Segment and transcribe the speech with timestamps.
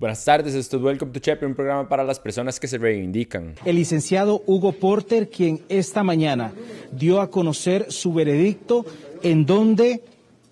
[0.00, 3.56] Buenas tardes, esto es Welcome to Chepe, un programa para las personas que se reivindican.
[3.64, 6.52] El licenciado Hugo Porter, quien esta mañana
[6.92, 8.86] dio a conocer su veredicto
[9.24, 10.04] en donde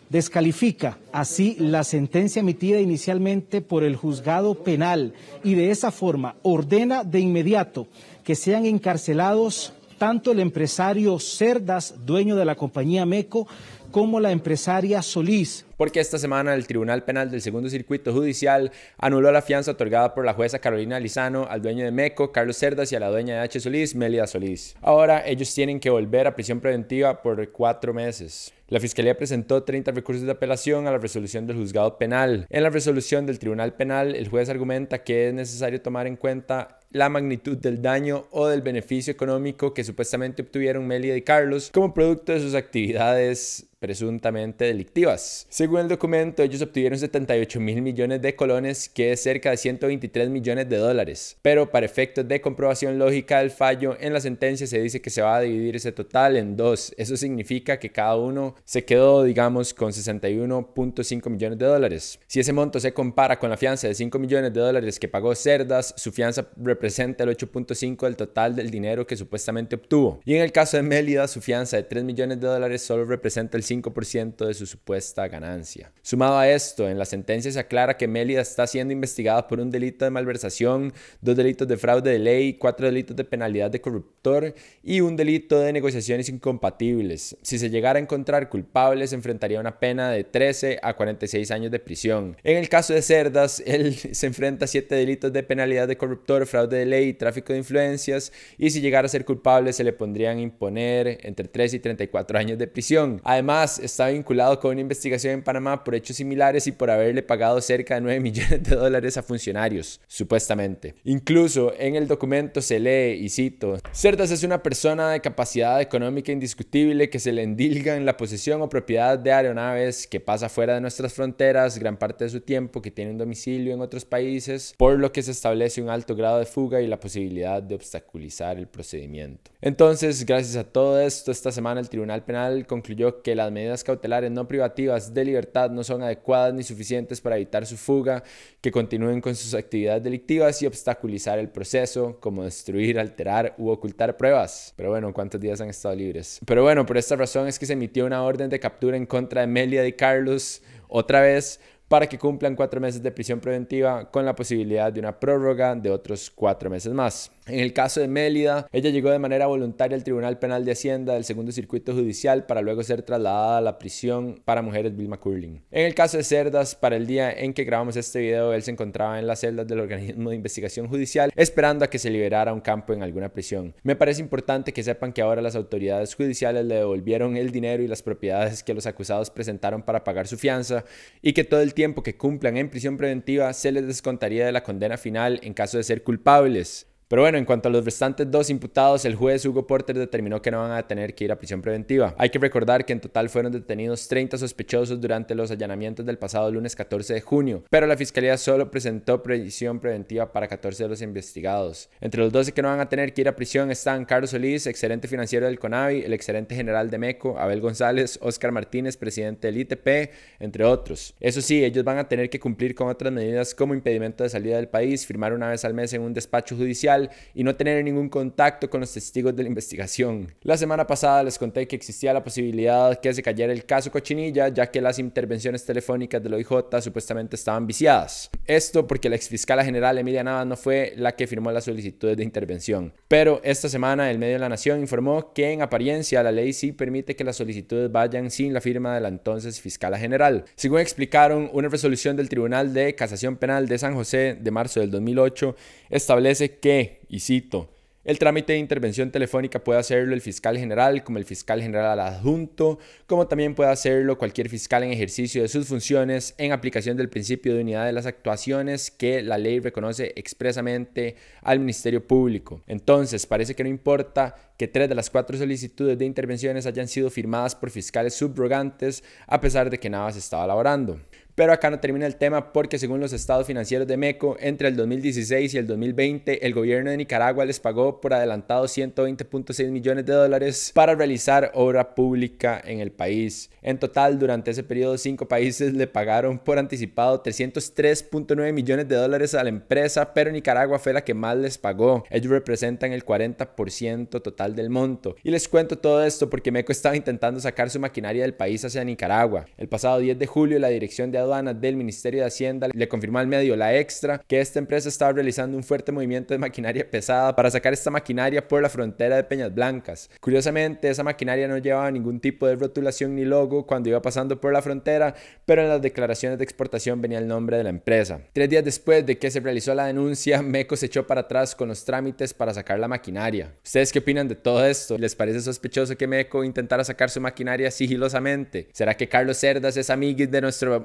[0.09, 5.15] descalifica así la sentencia emitida inicialmente por el juzgado penal
[5.45, 7.87] y de esa forma ordena de inmediato
[8.25, 13.47] que sean encarcelados tanto el empresario Cerdas, dueño de la compañía MECO,
[13.91, 19.31] como la empresaria Solís, porque esta semana el Tribunal Penal del Segundo Circuito Judicial anuló
[19.31, 22.97] la fianza otorgada por la jueza Carolina Lizano al dueño de MECO, Carlos Cerdas, y
[22.97, 23.61] a la dueña de H.
[23.61, 24.75] Solís, Melia Solís.
[24.81, 28.53] Ahora ellos tienen que volver a prisión preventiva por cuatro meses.
[28.69, 32.47] La Fiscalía presentó 30 recursos de apelación a la resolución del juzgado penal.
[32.51, 36.81] En la resolución del Tribunal Penal, el juez argumenta que es necesario tomar en cuenta
[36.91, 41.95] la magnitud del daño o del beneficio económico que supuestamente obtuvieron Melia y Carlos como
[41.95, 45.47] producto de sus actividades presuntamente delictivas.
[45.49, 50.31] Según el documento, ellos obtuvieron 78 mil millones de colones, que es cerca de 123
[50.31, 51.37] millones de dólares.
[51.43, 55.23] Pero para efectos de comprobación lógica del fallo, en la sentencia se dice que se
[55.23, 56.95] va a dividir ese total en dos.
[56.97, 62.19] Eso significa que cada uno se quedó, digamos, con 61.5 millones de dólares.
[62.27, 65.35] Si ese monto se compara con la fianza de 5 millones de dólares que pagó
[65.35, 70.21] Cerdas, su fianza representa el 8.5 del total del dinero que supuestamente obtuvo.
[70.25, 73.57] Y en el caso de Mélida, su fianza de 3 millones de dólares solo representa
[73.57, 75.93] el 5% de su supuesta ganancia.
[76.03, 79.71] Sumado a esto, en la sentencia se aclara que Mélida está siendo investigada por un
[79.71, 84.55] delito de malversación, dos delitos de fraude de ley, cuatro delitos de penalidad de corruptor
[84.83, 87.37] y un delito de negociaciones incompatibles.
[87.43, 91.51] Si se llegara a encontrar culpable, se enfrentaría a una pena de 13 a 46
[91.51, 92.37] años de prisión.
[92.45, 96.47] En el caso de Cerdas, él se enfrenta a siete delitos de penalidad de corruptor,
[96.47, 100.39] fraude de ley, tráfico de influencias y si llegara a ser culpable se le pondrían
[100.39, 103.21] imponer entre 3 y 34 años de prisión.
[103.25, 107.61] Además, está vinculado con una investigación en Panamá por hechos similares y por haberle pagado
[107.61, 110.95] cerca de 9 millones de dólares a funcionarios, supuestamente.
[111.05, 116.33] Incluso en el documento se lee, y cito, Cerdas es una persona de capacidad económica
[116.33, 120.75] indiscutible que se le endilga en la posesión o propiedad de aeronaves, que pasa fuera
[120.75, 124.75] de nuestras fronteras gran parte de su tiempo, que tiene un domicilio en otros países,
[124.77, 128.59] por lo que se establece un alto grado de fuga y la posibilidad de obstaculizar
[128.59, 129.51] el procedimiento.
[129.67, 133.83] Entonces, gracias a todo esto, esta semana el Tribunal Penal concluyó que la las medidas
[133.83, 138.23] cautelares no privativas de libertad no son adecuadas ni suficientes para evitar su fuga,
[138.61, 144.17] que continúen con sus actividades delictivas y obstaculizar el proceso, como destruir, alterar u ocultar
[144.17, 144.73] pruebas.
[144.77, 146.39] Pero bueno, ¿cuántos días han estado libres?
[146.47, 149.41] Pero bueno, por esta razón es que se emitió una orden de captura en contra
[149.41, 154.25] de Melia y Carlos otra vez para que cumplan cuatro meses de prisión preventiva con
[154.25, 157.33] la posibilidad de una prórroga de otros cuatro meses más.
[157.47, 161.15] En el caso de Mélida, ella llegó de manera voluntaria al Tribunal Penal de Hacienda
[161.15, 165.63] del Segundo Circuito Judicial para luego ser trasladada a la prisión para mujeres Vilma Curling.
[165.71, 168.73] En el caso de Cerdas, para el día en que grabamos este video, él se
[168.73, 172.61] encontraba en las celdas del organismo de investigación judicial esperando a que se liberara un
[172.61, 173.77] campo en alguna prisión.
[173.85, 177.87] Me parece importante que sepan que ahora las autoridades judiciales le devolvieron el dinero y
[177.87, 180.85] las propiedades que los acusados presentaron para pagar su fianza
[181.23, 184.65] y que todo el tiempo que cumplan en prisión preventiva se les descontaría de la
[184.65, 186.89] condena final en caso de ser culpables.
[187.09, 190.51] Pero bueno, en cuanto a los restantes dos imputados, el juez Hugo Porter determinó que
[190.51, 192.17] no van a tener que ir a prisión preventiva.
[192.19, 196.51] Hay que recordar que en total fueron detenidos 30 sospechosos durante los allanamientos del pasado
[196.51, 201.01] lunes 14 de junio, pero la fiscalía solo presentó prisión preventiva para 14 de los
[201.01, 201.89] investigados.
[202.01, 204.67] Entre los 12 que no van a tener que ir a prisión están Carlos Solís,
[204.67, 209.59] excelente financiero del CONAVI, el excelente general de MECO, Abel González, Oscar Martínez, presidente del
[209.59, 211.15] ITP, entre otros.
[211.21, 214.57] Eso sí, ellos van a tener que cumplir con otras medidas como impedimento de salida
[214.57, 216.96] del país, firmar una vez al mes en un despacho judicial,
[217.35, 220.33] y no tener ningún contacto con los testigos de la investigación.
[220.43, 224.49] La semana pasada les conté que existía la posibilidad que se cayera el caso Cochinilla,
[224.49, 228.31] ya que las intervenciones telefónicas del OIJ supuestamente estaban viciadas.
[228.47, 232.23] Esto porque la exfiscala general Emilia Navas no fue la que firmó las solicitudes de
[232.23, 232.93] intervención.
[233.09, 236.73] Pero esta semana el medio de la Nación informó que en apariencia la ley sí
[236.73, 240.45] permite que las solicitudes vayan sin la firma de la entonces fiscala general.
[240.55, 244.91] Según explicaron, una resolución del Tribunal de Casación Penal de San José de marzo del
[244.91, 245.57] 2008
[245.91, 247.71] establece que y cito,
[248.07, 252.79] el trámite de intervención telefónica puede hacerlo el fiscal general como el fiscal general adjunto,
[253.09, 257.53] como también puede hacerlo cualquier fiscal en ejercicio de sus funciones en aplicación del principio
[257.53, 262.63] de unidad de las actuaciones que la ley reconoce expresamente al Ministerio Público.
[262.69, 267.11] Entonces, parece que no importa que tres de las cuatro solicitudes de intervenciones hayan sido
[267.11, 271.01] firmadas por fiscales subrogantes a pesar de que nada se estaba elaborando.
[271.37, 274.77] Pero acá no termina el tema porque según los estados financieros de MECO, entre el
[274.77, 280.15] 2016 y el 2020, el gobierno de Nicaragua les pagó por adelantado 120.6 millones de
[280.15, 283.51] dólares para realizar obra pública en el país.
[283.61, 289.35] En total, durante ese periodo, cinco países le pagaron por anticipado 303.9 millones de dólares
[289.35, 292.05] a la empresa, pero Nicaragua fue la que más les pagó.
[292.09, 295.17] Ellos representan el 40% total del monto.
[295.23, 298.83] Y les cuento todo esto porque MECO estaba intentando sacar su maquinaria del país hacia
[298.85, 299.45] Nicaragua.
[299.59, 303.19] El pasado 10 de julio, la Dirección de Aduanas del Ministerio de Hacienda le confirmó
[303.19, 307.35] al medio La Extra que esta empresa estaba realizando un fuerte movimiento de maquinaria pesada
[307.37, 310.11] para sacar esta maquinaria por la frontera de Peñas Blancas.
[310.21, 314.53] Curiosamente, esa maquinaria no llevaba ningún tipo de rotulación ni logo cuando iba pasando por
[314.53, 315.15] la frontera,
[315.45, 318.21] pero en las declaraciones de exportación venía el nombre de la empresa.
[318.33, 321.69] Tres días después de que se realizó la denuncia, MECO se echó para atrás con
[321.69, 323.55] los trámites para sacar la maquinaria.
[323.65, 324.97] ¿Ustedes qué opinan de todo esto?
[324.97, 328.69] ¿Les parece sospechoso que MECO intentara sacar su maquinaria sigilosamente?
[328.73, 330.85] ¿Será que Carlos Cerdas es amigo de nuestro...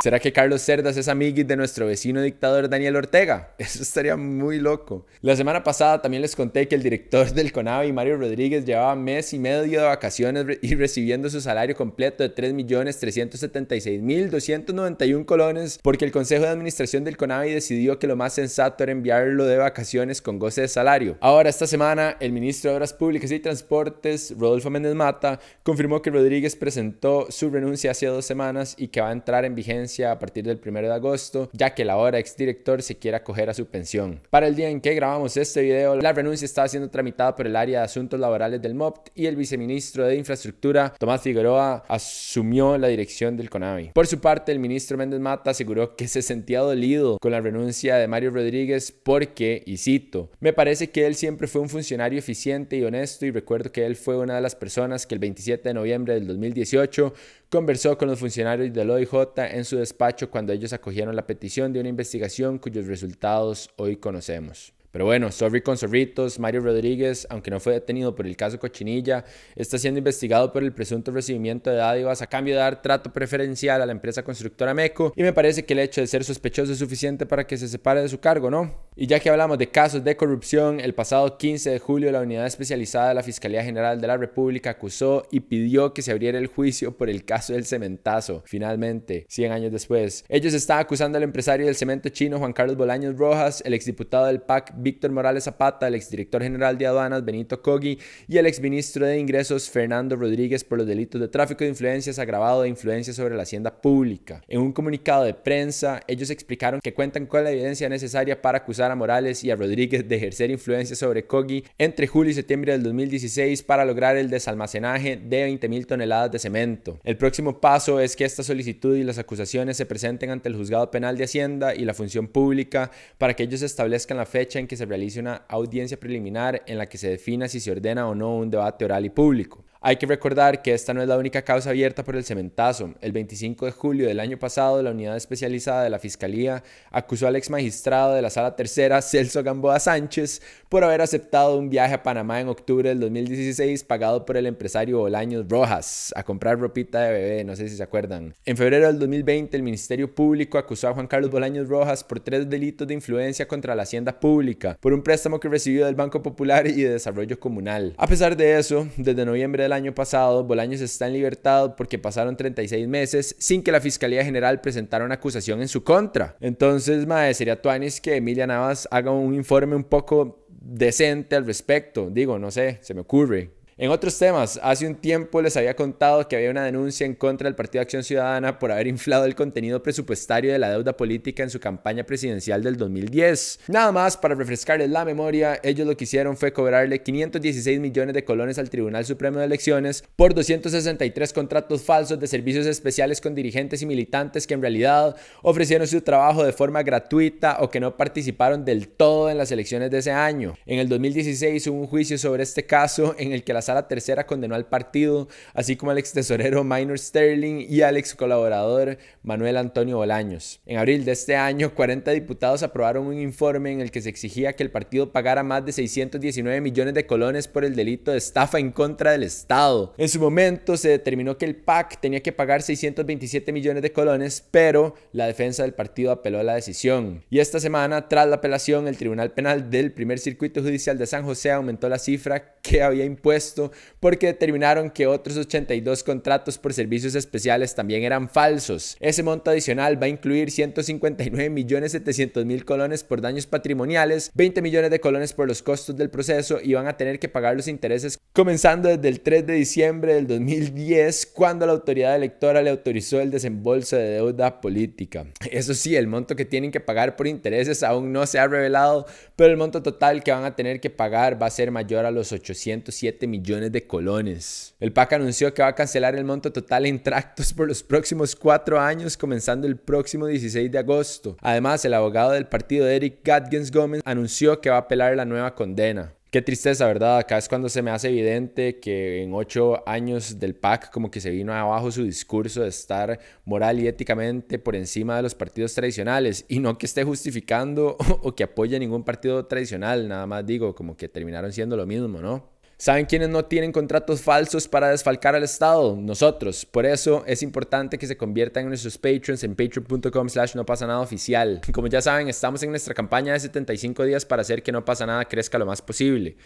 [0.00, 3.52] ¿Será que Carlos Cerdas es amigo de nuestro vecino dictador Daniel Ortega?
[3.58, 5.04] Eso estaría muy loco.
[5.22, 9.32] La semana pasada también les conté que el director del CONAVI, Mario Rodríguez, llevaba mes
[9.32, 16.44] y medio de vacaciones y recibiendo su salario completo de 3.376.291 colones porque el Consejo
[16.44, 20.60] de Administración del CONAVI decidió que lo más sensato era enviarlo de vacaciones con goce
[20.60, 21.18] de salario.
[21.20, 26.10] Ahora, esta semana, el ministro de Obras Públicas y Transportes, Rodolfo Méndez Mata, confirmó que
[26.10, 30.18] Rodríguez presentó su renuncia hace dos semanas y que va a entrar en vigencia a
[30.18, 33.66] partir del 1 de agosto, ya que la ahora exdirector se quiere acoger a su
[33.66, 34.20] pensión.
[34.30, 37.54] Para el día en que grabamos este video, la renuncia estaba siendo tramitada por el
[37.54, 42.88] área de asuntos laborales del MOPT y el viceministro de Infraestructura, Tomás Figueroa, asumió la
[42.88, 43.92] dirección del CONAVI.
[43.94, 47.96] Por su parte, el ministro Méndez Mata aseguró que se sentía dolido con la renuncia
[47.96, 52.76] de Mario Rodríguez porque, y cito, me parece que él siempre fue un funcionario eficiente
[52.76, 55.74] y honesto y recuerdo que él fue una de las personas que el 27 de
[55.74, 57.14] noviembre del 2018
[57.50, 61.80] conversó con los funcionarios del OIJ en su despacho cuando ellos acogieron la petición de
[61.80, 64.72] una investigación cuyos resultados hoy conocemos.
[64.90, 69.24] Pero bueno, sorry con sorritos, Mario Rodríguez, aunque no fue detenido por el caso Cochinilla,
[69.54, 73.82] está siendo investigado por el presunto recibimiento de dádivas a cambio de dar trato preferencial
[73.82, 76.78] a la empresa constructora MECO y me parece que el hecho de ser sospechoso es
[76.78, 78.88] suficiente para que se separe de su cargo, ¿no?
[78.96, 82.46] Y ya que hablamos de casos de corrupción, el pasado 15 de julio la unidad
[82.46, 86.46] especializada de la Fiscalía General de la República acusó y pidió que se abriera el
[86.46, 90.24] juicio por el caso del cementazo, finalmente, 100 años después.
[90.28, 94.40] Ellos estaban acusando al empresario del cemento chino Juan Carlos Bolaños Rojas, el exdiputado del
[94.40, 99.18] PAC Víctor Morales Zapata, el exdirector general de aduanas Benito Cogi y el exministro de
[99.18, 103.42] Ingresos Fernando Rodríguez por los delitos de tráfico de influencias agravado de influencia sobre la
[103.42, 104.42] hacienda pública.
[104.48, 108.90] En un comunicado de prensa, ellos explicaron que cuentan con la evidencia necesaria para acusar
[108.90, 112.82] a Morales y a Rodríguez de ejercer influencia sobre Cogi entre julio y septiembre del
[112.82, 117.00] 2016 para lograr el desalmacenaje de 20.000 toneladas de cemento.
[117.04, 120.90] El próximo paso es que esta solicitud y las acusaciones se presenten ante el juzgado
[120.90, 124.76] penal de Hacienda y la función pública para que ellos establezcan la fecha en que
[124.76, 128.36] se realice una audiencia preliminar en la que se defina si se ordena o no
[128.36, 129.64] un debate oral y público.
[129.80, 132.94] Hay que recordar que esta no es la única causa abierta por el cementazo.
[133.00, 137.36] El 25 de julio del año pasado, la unidad especializada de la Fiscalía acusó al
[137.36, 142.02] ex magistrado de la Sala Tercera, Celso Gamboa Sánchez, por haber aceptado un viaje a
[142.02, 147.12] Panamá en octubre del 2016 pagado por el empresario Bolaños Rojas a comprar ropita de
[147.12, 148.34] bebé, no sé si se acuerdan.
[148.46, 152.50] En febrero del 2020, el Ministerio Público acusó a Juan Carlos Bolaños Rojas por tres
[152.50, 156.66] delitos de influencia contra la hacienda pública, por un préstamo que recibió del Banco Popular
[156.66, 157.94] y de Desarrollo Comunal.
[157.96, 162.36] A pesar de eso, desde noviembre el año pasado, Bolaños está en libertad porque pasaron
[162.36, 166.36] 36 meses sin que la Fiscalía General presentara una acusación en su contra.
[166.40, 172.10] Entonces, mae, sería tuanis que Emilia Navas haga un informe un poco decente al respecto.
[172.10, 173.57] Digo, no sé, se me ocurre.
[173.80, 177.44] En otros temas, hace un tiempo les había contado que había una denuncia en contra
[177.44, 181.50] del Partido Acción Ciudadana por haber inflado el contenido presupuestario de la deuda política en
[181.50, 183.60] su campaña presidencial del 2010.
[183.68, 188.24] Nada más para refrescarles la memoria, ellos lo que hicieron fue cobrarle 516 millones de
[188.24, 193.80] colones al Tribunal Supremo de Elecciones por 263 contratos falsos de servicios especiales con dirigentes
[193.80, 198.64] y militantes que en realidad ofrecieron su trabajo de forma gratuita o que no participaron
[198.64, 200.56] del todo en las elecciones de ese año.
[200.66, 204.24] En el 2016 hubo un juicio sobre este caso en el que las Sala Tercera
[204.24, 209.58] condenó al partido, así como al ex tesorero Minor Sterling y al ex colaborador Manuel
[209.58, 210.62] Antonio Bolaños.
[210.64, 214.54] En abril de este año, 40 diputados aprobaron un informe en el que se exigía
[214.54, 218.58] que el partido pagara más de 619 millones de colones por el delito de estafa
[218.58, 219.92] en contra del Estado.
[219.98, 224.42] En su momento se determinó que el PAC tenía que pagar 627 millones de colones,
[224.50, 227.22] pero la defensa del partido apeló a la decisión.
[227.28, 231.22] Y esta semana, tras la apelación, el Tribunal Penal del Primer Circuito Judicial de San
[231.22, 233.57] José aumentó la cifra que había impuesto
[234.00, 238.96] porque determinaron que otros 82 contratos por servicios especiales también eran falsos.
[239.00, 244.62] Ese monto adicional va a incluir 159 millones 700 mil colones por daños patrimoniales, 20
[244.62, 247.68] millones de colones por los costos del proceso y van a tener que pagar los
[247.68, 253.20] intereses comenzando desde el 3 de diciembre del 2010 cuando la autoridad electoral le autorizó
[253.20, 255.26] el desembolso de deuda política.
[255.50, 259.06] Eso sí, el monto que tienen que pagar por intereses aún no se ha revelado,
[259.36, 262.10] pero el monto total que van a tener que pagar va a ser mayor a
[262.10, 264.74] los 807 millones de colones.
[264.78, 268.36] El PAC anunció que va a cancelar el monto total en tractos por los próximos
[268.36, 271.38] cuatro años, comenzando el próximo 16 de agosto.
[271.40, 275.54] Además, el abogado del partido Eric Gatgens Gómez anunció que va a apelar la nueva
[275.54, 276.12] condena.
[276.30, 277.16] Qué tristeza, ¿verdad?
[277.16, 281.22] Acá es cuando se me hace evidente que en ocho años del PAC como que
[281.22, 285.72] se vino abajo su discurso de estar moral y éticamente por encima de los partidos
[285.72, 290.74] tradicionales y no que esté justificando o que apoye ningún partido tradicional, nada más digo,
[290.74, 292.57] como que terminaron siendo lo mismo, ¿no?
[292.80, 295.96] ¿Saben quiénes no tienen contratos falsos para desfalcar al Estado?
[295.96, 296.64] Nosotros.
[296.64, 300.86] Por eso es importante que se conviertan en nuestros patrons en patreon.com slash no pasa
[300.86, 301.60] nada oficial.
[301.72, 305.06] Como ya saben, estamos en nuestra campaña de 75 días para hacer que no pasa
[305.06, 306.36] nada crezca lo más posible.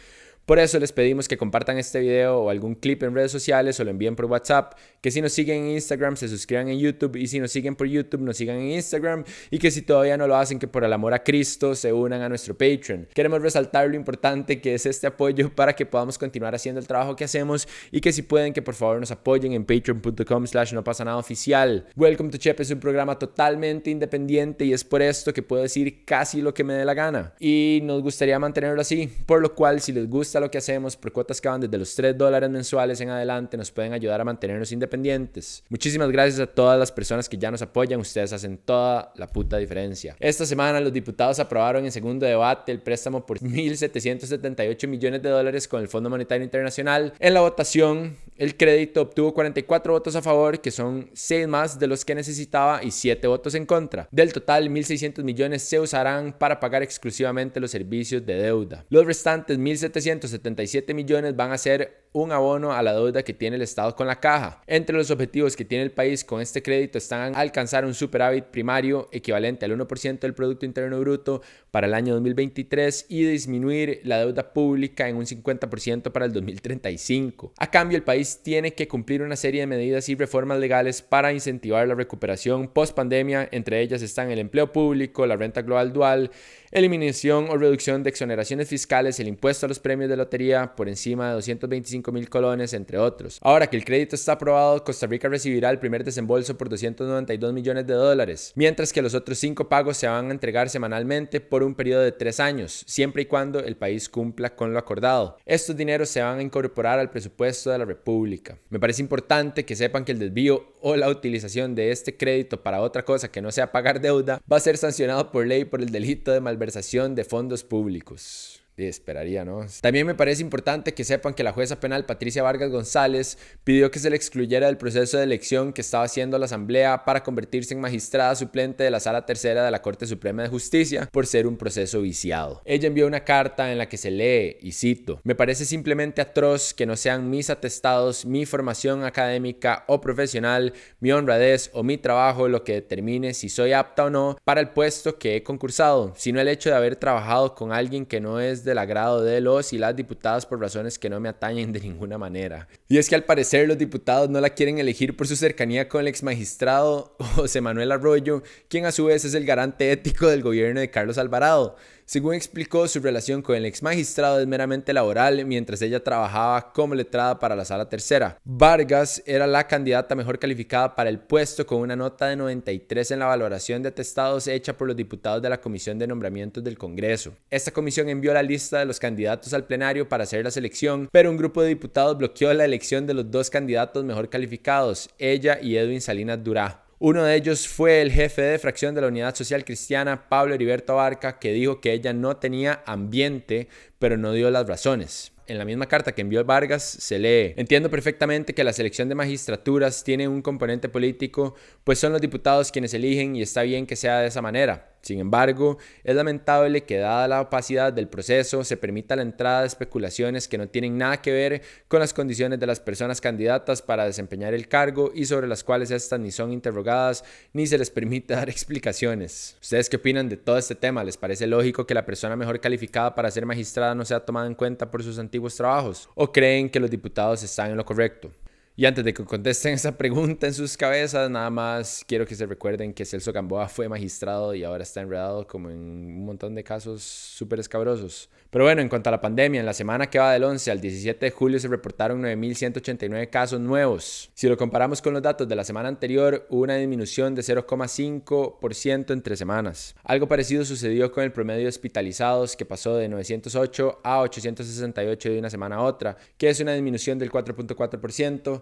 [0.45, 3.85] Por eso les pedimos que compartan este video o algún clip en redes sociales o
[3.85, 7.29] lo envíen por WhatsApp, que si nos siguen en Instagram se suscriban en YouTube y
[7.29, 9.23] si nos siguen por YouTube nos sigan en Instagram
[9.53, 12.23] y que si todavía no lo hacen que por el amor a Cristo se unan
[12.23, 13.07] a nuestro Patreon.
[13.15, 17.15] Queremos resaltar lo importante que es este apoyo para que podamos continuar haciendo el trabajo
[17.15, 20.83] que hacemos y que si pueden que por favor nos apoyen en patreon.com slash no
[20.83, 21.87] pasa nada oficial.
[21.95, 26.05] Welcome to Chep es un programa totalmente independiente y es por esto que puedo decir
[26.05, 29.81] casi lo que me dé la gana y nos gustaría mantenerlo así, por lo cual
[29.81, 33.01] si les gusta lo que hacemos por cuotas que van desde los 3 dólares mensuales
[33.01, 35.65] en adelante nos pueden ayudar a mantenernos independientes.
[35.69, 39.57] Muchísimas gracias a todas las personas que ya nos apoyan, ustedes hacen toda la puta
[39.59, 40.17] diferencia.
[40.19, 45.69] Esta semana los diputados aprobaron en segundo debate el préstamo por 1.778 millones de dólares
[45.69, 47.13] con el Fondo Monetario Internacional.
[47.19, 51.87] En la votación, el crédito obtuvo 44 votos a favor, que son 6 más de
[51.87, 54.09] los que necesitaba, y 7 votos en contra.
[54.11, 58.85] Del total, 1.600 millones se usarán para pagar exclusivamente los servicios de deuda.
[58.89, 63.57] Los restantes 1.700 177 millones van a ser un abono a la deuda que tiene
[63.57, 64.63] el Estado con la caja.
[64.67, 69.09] Entre los objetivos que tiene el país con este crédito están alcanzar un superávit primario
[69.13, 74.53] equivalente al 1% del Producto Interno Bruto para el año 2023 y disminuir la deuda
[74.53, 77.55] pública en un 50% para el 2035.
[77.59, 81.33] A cambio, el país tiene que cumplir una serie de medidas y reformas legales para
[81.33, 83.49] incentivar la recuperación post pandemia.
[83.53, 86.31] Entre ellas están el empleo público, la renta global dual,
[86.73, 91.29] eliminación o reducción de exoneraciones fiscales, el impuesto a los premios de lotería por encima
[91.29, 93.39] de 225 mil colones, entre otros.
[93.43, 97.87] Ahora que el crédito está aprobado, Costa Rica recibirá el primer desembolso por 292 millones
[97.87, 101.75] de dólares, mientras que los otros cinco pagos se van a entregar semanalmente por un
[101.75, 105.37] periodo de tres años, siempre y cuando el país cumpla con lo acordado.
[105.45, 108.59] Estos dineros se van a incorporar al presupuesto de la República.
[108.71, 112.81] Me parece importante que sepan que el desvío o la utilización de este crédito para
[112.81, 115.91] otra cosa que no sea pagar deuda va a ser sancionado por ley por el
[115.91, 119.67] delito de malversación de fondos públicos esperaría, ¿no?
[119.81, 123.99] También me parece importante que sepan que la jueza penal Patricia Vargas González pidió que
[123.99, 127.81] se le excluyera del proceso de elección que estaba haciendo la Asamblea para convertirse en
[127.81, 131.57] magistrada suplente de la Sala Tercera de la Corte Suprema de Justicia por ser un
[131.57, 132.63] proceso viciado.
[132.65, 136.75] Ella envió una carta en la que se lee, y cito, me parece simplemente atroz
[136.75, 142.49] que no sean mis atestados, mi formación académica o profesional, mi honradez o mi trabajo
[142.49, 146.41] lo que determine si soy apta o no para el puesto que he concursado, sino
[146.41, 149.73] el hecho de haber trabajado con alguien que no es de del agrado de los
[149.73, 152.69] y las diputadas por razones que no me atañen de ninguna manera.
[152.89, 156.01] Y es que al parecer los diputados no la quieren elegir por su cercanía con
[156.01, 160.43] el ex magistrado José Manuel Arroyo, quien a su vez es el garante ético del
[160.43, 161.77] gobierno de Carlos Alvarado.
[162.13, 166.95] Según explicó, su relación con el ex magistrado es meramente laboral mientras ella trabajaba como
[166.95, 168.39] letrada para la sala tercera.
[168.45, 173.21] Vargas era la candidata mejor calificada para el puesto con una nota de 93 en
[173.21, 177.33] la valoración de atestados hecha por los diputados de la Comisión de Nombramientos del Congreso.
[177.49, 181.31] Esta comisión envió la lista de los candidatos al plenario para hacer la selección, pero
[181.31, 185.79] un grupo de diputados bloqueó la elección de los dos candidatos mejor calificados, ella y
[185.79, 186.82] Edwin Salinas Durá.
[187.05, 190.93] Uno de ellos fue el jefe de fracción de la Unidad Social Cristiana, Pablo Heriberto
[190.93, 193.67] Abarca, que dijo que ella no tenía ambiente,
[193.99, 195.33] pero no dio las razones.
[195.49, 199.17] En la misma carta que envió Vargas se lee, entiendo perfectamente que la selección de
[199.17, 203.97] magistraturas tiene un componente político, pues son los diputados quienes eligen y está bien que
[203.97, 204.92] sea de esa manera.
[205.03, 209.67] Sin embargo, es lamentable que dada la opacidad del proceso se permita la entrada de
[209.67, 214.05] especulaciones que no tienen nada que ver con las condiciones de las personas candidatas para
[214.05, 218.35] desempeñar el cargo y sobre las cuales estas ni son interrogadas ni se les permite
[218.35, 219.57] dar explicaciones.
[219.61, 221.03] ¿Ustedes qué opinan de todo este tema?
[221.03, 224.55] ¿Les parece lógico que la persona mejor calificada para ser magistrada no sea tomada en
[224.55, 226.09] cuenta por sus antiguos trabajos?
[226.15, 228.31] ¿O creen que los diputados están en lo correcto?
[228.75, 232.47] Y antes de que contesten esa pregunta en sus cabezas, nada más quiero que se
[232.47, 236.65] recuerden que Celso Gamboa fue magistrado y ahora está enredado como en un montón de
[236.65, 238.31] casos súper escabrosos.
[238.49, 240.81] Pero bueno, en cuanto a la pandemia, en la semana que va del 11 al
[240.81, 244.31] 17 de julio se reportaron 9.189 casos nuevos.
[244.35, 249.13] Si lo comparamos con los datos de la semana anterior, hubo una disminución de 0,5%
[249.13, 249.95] entre semanas.
[250.03, 255.39] Algo parecido sucedió con el promedio de hospitalizados que pasó de 908 a 868 de
[255.39, 258.62] una semana a otra, que es una disminución del 4.4%,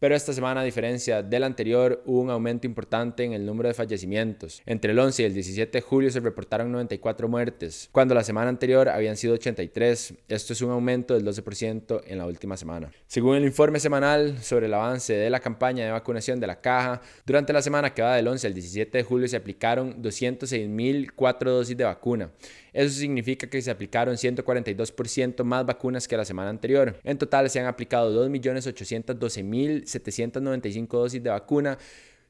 [0.00, 3.68] pero esta semana, a diferencia de la anterior, hubo un aumento importante en el número
[3.68, 4.62] de fallecimientos.
[4.64, 8.48] Entre el 11 y el 17 de julio se reportaron 94 muertes, cuando la semana
[8.48, 10.14] anterior habían sido 83.
[10.26, 12.90] Esto es un aumento del 12% en la última semana.
[13.06, 17.02] Según el informe semanal sobre el avance de la campaña de vacunación de la caja,
[17.26, 21.76] durante la semana que va del 11 al 17 de julio se aplicaron 206.004 dosis
[21.76, 22.30] de vacuna.
[22.72, 26.98] Eso significa que se aplicaron 142% más vacunas que la semana anterior.
[27.04, 28.10] En total se han aplicado
[29.98, 31.78] 2.812.795 dosis de vacuna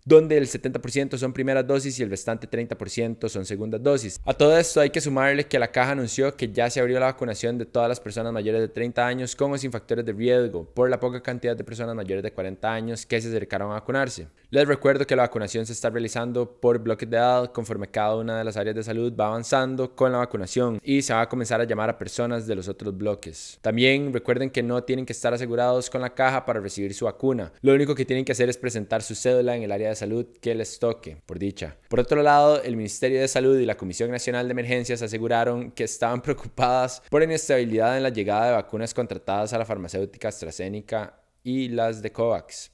[0.04, 4.20] donde el 70% son primeras dosis y el restante 30% son segundas dosis.
[4.24, 7.06] A todo esto hay que sumarle que la caja anunció que ya se abrió la
[7.06, 10.64] vacunación de todas las personas mayores de 30 años con o sin factores de riesgo
[10.64, 14.28] por la poca cantidad de personas mayores de 40 años que se acercaron a vacunarse.
[14.50, 18.38] Les recuerdo que la vacunación se está realizando por bloques de edad conforme cada una
[18.38, 21.60] de las áreas de salud va avanzando con la vacunación y se va a comenzar
[21.60, 23.58] a llamar a personas de los otros bloques.
[23.60, 27.52] También recuerden que no tienen que estar asegurados con la caja para recibir su vacuna.
[27.60, 30.54] Lo único que tienen que hacer es presentar su cédula en el área salud que
[30.54, 31.76] les toque, por dicha.
[31.88, 35.84] Por otro lado, el Ministerio de Salud y la Comisión Nacional de Emergencias aseguraron que
[35.84, 41.68] estaban preocupadas por inestabilidad en la llegada de vacunas contratadas a la farmacéutica AstraZeneca y
[41.68, 42.70] las de COVAX.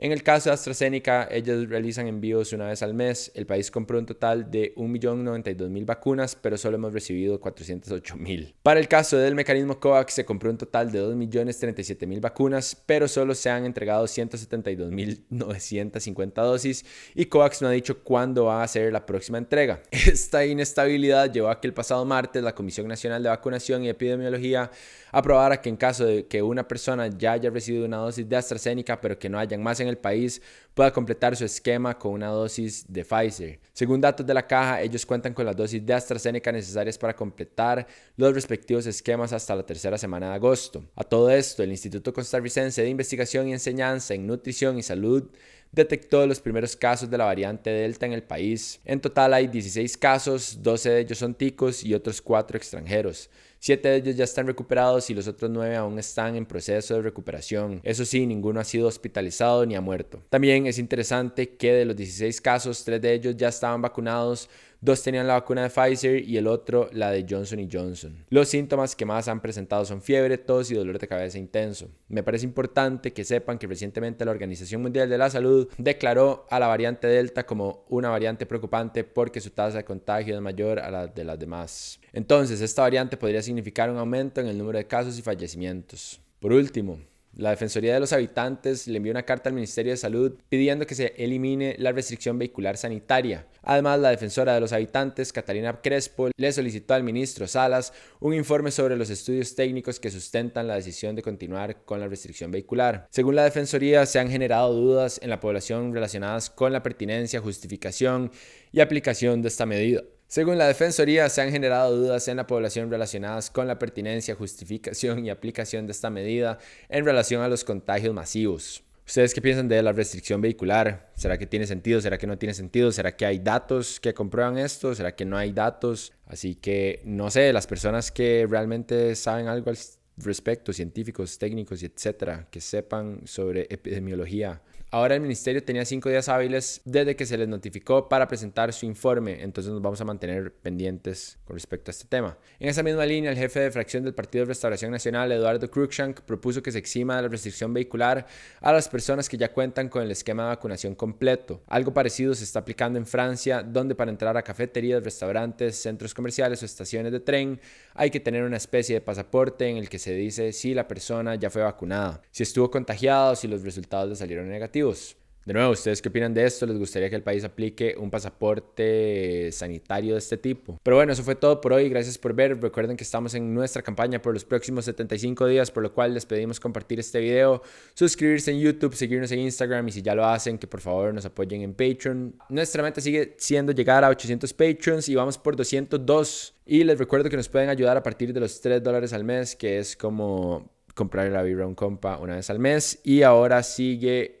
[0.00, 3.32] En el caso de AstraZeneca, ellos realizan envíos una vez al mes.
[3.34, 8.54] El país compró un total de 1.092.000 vacunas, pero solo hemos recibido 408.000.
[8.62, 13.34] Para el caso del mecanismo COVAX, se compró un total de 2.037.000 vacunas, pero solo
[13.34, 16.84] se han entregado 172.950 dosis
[17.16, 19.82] y COVAX no ha dicho cuándo va a ser la próxima entrega.
[19.90, 24.70] Esta inestabilidad llevó a que el pasado martes la Comisión Nacional de Vacunación y Epidemiología
[25.10, 29.00] aprobara que en caso de que una persona ya haya recibido una dosis de AstraZeneca,
[29.00, 30.40] pero que no hayan más en el país
[30.74, 33.58] pueda completar su esquema con una dosis de Pfizer.
[33.72, 37.86] Según datos de la caja, ellos cuentan con las dosis de AstraZeneca necesarias para completar
[38.16, 40.84] los respectivos esquemas hasta la tercera semana de agosto.
[40.94, 45.28] A todo esto, el Instituto Costarricense de Investigación y Enseñanza en Nutrición y Salud
[45.72, 48.80] detectó los primeros casos de la variante Delta en el país.
[48.84, 53.28] En total hay 16 casos, 12 de ellos son ticos y otros 4 extranjeros.
[53.60, 57.02] Siete de ellos ya están recuperados y los otros nueve aún están en proceso de
[57.02, 57.80] recuperación.
[57.82, 60.22] Eso sí, ninguno ha sido hospitalizado ni ha muerto.
[60.30, 64.48] También es interesante que de los 16 casos, tres de ellos ya estaban vacunados,
[64.80, 68.24] Dos tenían la vacuna de Pfizer y el otro la de Johnson Johnson.
[68.30, 71.88] Los síntomas que más han presentado son fiebre, tos y dolor de cabeza intenso.
[72.08, 76.60] Me parece importante que sepan que recientemente la Organización Mundial de la Salud declaró a
[76.60, 80.92] la variante Delta como una variante preocupante porque su tasa de contagio es mayor a
[80.92, 82.00] la de las demás.
[82.12, 86.20] Entonces, esta variante podría significar un aumento en el número de casos y fallecimientos.
[86.38, 87.00] Por último,
[87.38, 90.96] la Defensoría de los Habitantes le envió una carta al Ministerio de Salud pidiendo que
[90.96, 93.46] se elimine la restricción vehicular sanitaria.
[93.62, 98.72] Además, la defensora de los habitantes, Catalina Crespo, le solicitó al ministro Salas un informe
[98.72, 103.06] sobre los estudios técnicos que sustentan la decisión de continuar con la restricción vehicular.
[103.10, 108.32] Según la Defensoría, se han generado dudas en la población relacionadas con la pertinencia, justificación
[108.72, 110.02] y aplicación de esta medida.
[110.28, 115.24] Según la Defensoría, se han generado dudas en la población relacionadas con la pertinencia, justificación
[115.24, 116.58] y aplicación de esta medida
[116.90, 118.82] en relación a los contagios masivos.
[119.06, 121.10] ¿Ustedes qué piensan de la restricción vehicular?
[121.14, 122.02] ¿Será que tiene sentido?
[122.02, 122.92] ¿Será que no tiene sentido?
[122.92, 124.94] ¿Será que hay datos que comprueban esto?
[124.94, 126.12] ¿Será que no hay datos?
[126.26, 129.78] Así que no sé, las personas que realmente saben algo al
[130.22, 136.80] respecto, científicos, técnicos, etcétera, que sepan sobre epidemiología, Ahora el ministerio tenía cinco días hábiles
[136.86, 141.38] desde que se les notificó para presentar su informe, entonces nos vamos a mantener pendientes
[141.44, 142.38] con respecto a este tema.
[142.58, 146.20] En esa misma línea, el jefe de fracción del Partido de Restauración Nacional, Eduardo Cruikshank,
[146.22, 148.26] propuso que se exima de la restricción vehicular
[148.62, 151.62] a las personas que ya cuentan con el esquema de vacunación completo.
[151.66, 156.62] Algo parecido se está aplicando en Francia, donde para entrar a cafeterías, restaurantes, centros comerciales
[156.62, 157.60] o estaciones de tren
[157.92, 161.34] hay que tener una especie de pasaporte en el que se dice si la persona
[161.34, 165.17] ya fue vacunada, si estuvo contagiado, si los resultados le salieron negativos.
[165.48, 166.66] De nuevo, ¿ustedes qué opinan de esto?
[166.66, 170.78] ¿Les gustaría que el país aplique un pasaporte sanitario de este tipo?
[170.82, 171.88] Pero bueno, eso fue todo por hoy.
[171.88, 172.60] Gracias por ver.
[172.60, 176.26] Recuerden que estamos en nuestra campaña por los próximos 75 días, por lo cual les
[176.26, 177.62] pedimos compartir este video,
[177.94, 181.24] suscribirse en YouTube, seguirnos en Instagram y si ya lo hacen, que por favor nos
[181.24, 182.34] apoyen en Patreon.
[182.50, 186.56] Nuestra meta sigue siendo llegar a 800 Patreons y vamos por 202.
[186.66, 189.56] Y les recuerdo que nos pueden ayudar a partir de los 3 dólares al mes,
[189.56, 193.00] que es como comprar la v Compa una vez al mes.
[193.02, 194.37] Y ahora sigue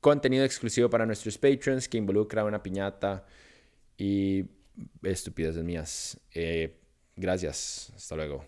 [0.00, 3.26] contenido exclusivo para nuestros patrons que involucra una piñata
[3.96, 4.44] y
[5.02, 6.20] estupideces mías.
[6.32, 6.76] Eh,
[7.16, 7.92] gracias.
[7.96, 8.44] Hasta luego.